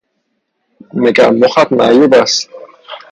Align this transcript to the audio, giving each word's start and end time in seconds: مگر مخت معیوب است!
مگر 1.01 1.29
مخت 1.41 1.67
معیوب 1.73 2.13
است! 2.13 2.49